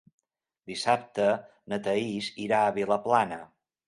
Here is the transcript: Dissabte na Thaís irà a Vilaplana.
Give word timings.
Dissabte 0.69 1.27
na 1.73 1.79
Thaís 1.87 2.31
irà 2.47 2.63
a 2.63 2.73
Vilaplana. 2.79 3.39